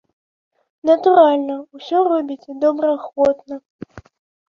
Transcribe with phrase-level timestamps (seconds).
[0.91, 3.65] Натуральна, усё робіцца добраахвотна.